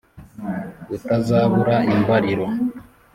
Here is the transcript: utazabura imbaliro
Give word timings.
utazabura 0.95 1.75
imbaliro 1.93 2.45